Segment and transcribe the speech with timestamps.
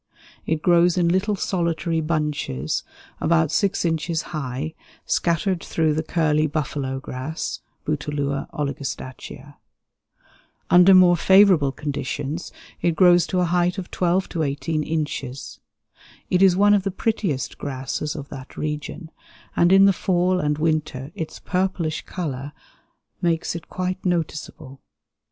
[0.47, 2.83] It grows in little solitary bunches,
[3.19, 4.73] about 6 inches high,
[5.05, 9.57] scattered through the curly buffalo grass (Bouteloua oligostachya).
[10.71, 12.51] Under more favorable conditions
[12.81, 15.59] it grows to a height of 12 to 18 inches.
[16.31, 19.11] It is one of the prettiest grasses of that region,
[19.55, 22.53] and in the fall and winter its purplish color
[23.21, 24.81] makes it quite noticeable.